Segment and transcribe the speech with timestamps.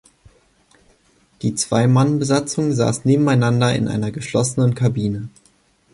[1.43, 5.29] Die Zwei-Mann-Besatzung saß nebeneinander in einer geschlossenen Kabine.